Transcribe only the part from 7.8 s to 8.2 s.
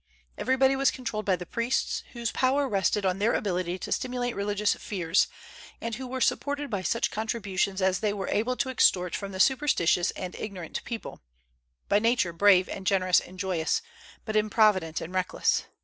as they